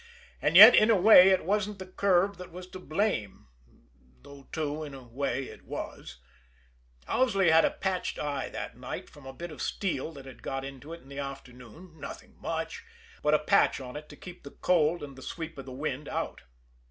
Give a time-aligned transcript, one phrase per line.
[0.41, 3.45] And yet, in a way, it wasn't the curve that was to blame;
[4.23, 6.17] though, too, in a way, it was
[7.07, 10.65] Owsley had a patched eye that night from a bit of steel that had got
[10.65, 12.83] into it in the afternoon, nothing much,
[13.21, 16.09] but a patch on it to keep the cold and the sweep of the wind
[16.09, 16.41] out.